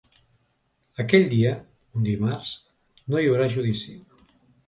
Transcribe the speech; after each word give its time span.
Aquell 1.03 1.25
dia, 1.33 1.51
un 1.99 2.07
dimarts, 2.09 2.53
no 3.13 3.21
hi 3.25 3.31
haurà 3.33 3.45
judici. 3.57 3.93